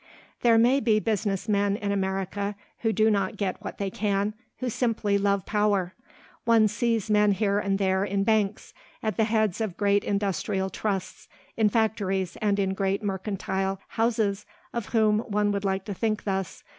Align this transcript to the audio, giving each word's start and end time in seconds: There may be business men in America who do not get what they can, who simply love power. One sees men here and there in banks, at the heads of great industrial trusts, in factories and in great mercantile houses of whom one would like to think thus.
There 0.41 0.57
may 0.57 0.79
be 0.79 0.99
business 0.99 1.47
men 1.47 1.75
in 1.75 1.91
America 1.91 2.55
who 2.79 2.91
do 2.91 3.11
not 3.11 3.37
get 3.37 3.61
what 3.63 3.77
they 3.77 3.91
can, 3.91 4.33
who 4.57 4.67
simply 4.67 5.15
love 5.19 5.45
power. 5.45 5.93
One 6.43 6.67
sees 6.67 7.07
men 7.11 7.33
here 7.33 7.59
and 7.59 7.77
there 7.77 8.03
in 8.03 8.23
banks, 8.23 8.73
at 9.03 9.15
the 9.15 9.25
heads 9.25 9.61
of 9.61 9.77
great 9.77 10.03
industrial 10.03 10.71
trusts, 10.71 11.27
in 11.55 11.69
factories 11.69 12.35
and 12.41 12.57
in 12.57 12.73
great 12.73 13.03
mercantile 13.03 13.79
houses 13.89 14.47
of 14.73 14.87
whom 14.87 15.19
one 15.19 15.51
would 15.51 15.63
like 15.63 15.85
to 15.85 15.93
think 15.93 16.23
thus. 16.23 16.63